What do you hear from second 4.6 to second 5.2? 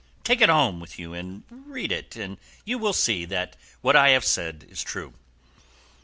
is true."